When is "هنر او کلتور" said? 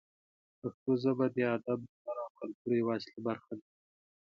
1.89-2.71